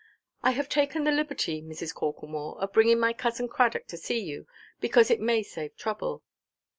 [0.41, 1.93] "I have taken the liberty, Mrs.
[1.93, 4.47] Corklemore, of bringing my cousin Cradock to see you,
[4.79, 6.23] because it may save trouble."